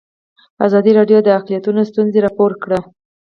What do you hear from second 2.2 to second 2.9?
راپور کړي.